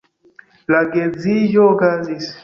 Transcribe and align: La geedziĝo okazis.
La 0.75 0.79
geedziĝo 0.95 1.67
okazis. 1.75 2.33